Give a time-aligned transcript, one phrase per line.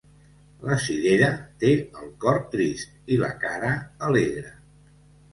[0.67, 1.25] La cirera
[1.63, 1.69] té
[1.99, 3.69] el cor trist i la cara
[4.09, 4.55] alegre.